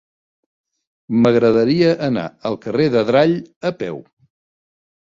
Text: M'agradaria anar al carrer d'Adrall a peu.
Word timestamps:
M'agradaria 1.17 1.93
anar 2.09 2.27
al 2.51 2.59
carrer 2.65 2.89
d'Adrall 2.97 3.39
a 3.73 3.75
peu. 3.85 4.07